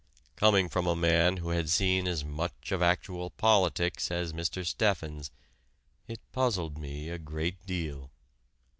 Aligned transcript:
Coming 0.35 0.67
from 0.67 0.87
a 0.87 0.95
man 0.95 1.37
who 1.37 1.49
had 1.49 1.69
seen 1.69 2.07
as 2.07 2.25
much 2.25 2.71
of 2.71 2.81
actual 2.81 3.29
politics 3.29 4.09
as 4.09 4.33
Mr. 4.33 4.65
Steffens, 4.65 5.29
it 6.07 6.21
puzzled 6.31 6.75
me 6.79 7.09
a 7.09 7.19
great 7.19 7.63
deal. 7.67 8.09